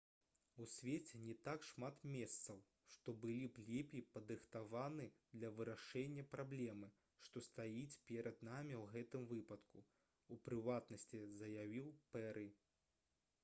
«у 0.55 0.65
свеце 0.75 1.19
не 1.23 1.33
так 1.47 1.65
шмат 1.71 1.99
месцаў 2.13 2.61
што 2.93 3.13
былі 3.25 3.43
б 3.57 3.65
лепей 3.73 4.03
падрыхтаваны 4.15 5.05
для 5.41 5.51
вырашэння 5.59 6.25
праблемы 6.33 6.89
што 7.27 7.45
стаіць 7.49 8.01
перад 8.13 8.43
намі 8.49 8.73
ў 8.81 8.91
гэтым 8.97 9.29
выпадку»— 9.35 9.85
у 10.37 10.41
прыватнасці 10.49 11.23
заявіў 11.45 11.95
пэры 12.17 12.49